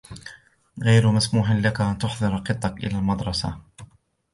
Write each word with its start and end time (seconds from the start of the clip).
غير 0.83 1.11
مسموح 1.11 1.51
لك 1.51 1.81
أن 1.81 1.97
تحضر 1.97 2.37
قطك 2.37 2.77
إلى 2.77 2.97
المدرسة. 2.99 3.57